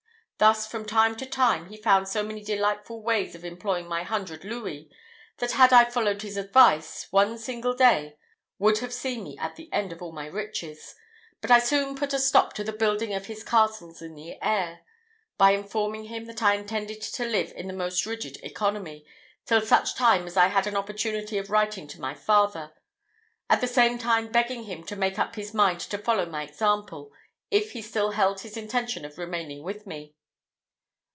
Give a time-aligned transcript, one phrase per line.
[0.43, 4.43] Thus, from time to time, he found so many delightful ways of employing my hundred
[4.43, 4.89] louis,
[5.37, 8.17] that, had I followed his advice, one single day
[8.57, 10.95] would have seen me at the end of all my riches:
[11.41, 14.79] but I soon put a stop to the building of his castles in the air,
[15.37, 19.05] by informing him that I intended to live with the most rigid economy,
[19.45, 22.73] till such time as I had an opportunity of writing to my father;
[23.47, 27.11] at the same time begging him to make up his mind to follow my example,
[27.51, 30.15] if he still held his intention of remaining with me.